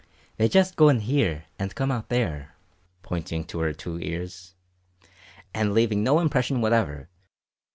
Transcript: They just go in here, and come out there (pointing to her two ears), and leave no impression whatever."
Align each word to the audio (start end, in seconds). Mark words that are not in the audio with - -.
They 0.37 0.49
just 0.49 0.77
go 0.77 0.89
in 0.89 1.01
here, 1.01 1.45
and 1.59 1.75
come 1.75 1.91
out 1.91 2.09
there 2.09 2.55
(pointing 3.03 3.43
to 3.43 3.59
her 3.59 3.71
two 3.71 3.99
ears), 3.99 4.55
and 5.53 5.75
leave 5.75 5.91
no 5.91 6.17
impression 6.19 6.59
whatever." 6.59 7.07